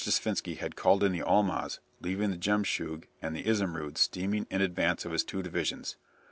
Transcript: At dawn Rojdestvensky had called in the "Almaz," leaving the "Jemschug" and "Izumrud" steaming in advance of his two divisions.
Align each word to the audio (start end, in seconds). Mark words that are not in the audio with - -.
At 0.01 0.05
dawn 0.05 0.13
Rojdestvensky 0.13 0.57
had 0.57 0.75
called 0.75 1.03
in 1.03 1.11
the 1.11 1.21
"Almaz," 1.21 1.77
leaving 2.01 2.31
the 2.31 2.37
"Jemschug" 2.37 3.03
and 3.21 3.37
"Izumrud" 3.37 3.99
steaming 3.99 4.47
in 4.49 4.59
advance 4.59 5.05
of 5.05 5.11
his 5.11 5.23
two 5.23 5.43
divisions. 5.43 5.95